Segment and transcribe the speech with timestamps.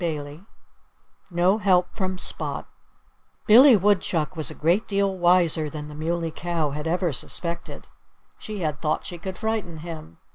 [0.03, 0.45] XVII
[1.29, 2.65] NO HELP FROM SPOT
[3.45, 7.87] Billy Woodchuck was a great deal wiser than the Muley Cow had ever suspected.
[8.39, 10.17] She had thought she could frighten him.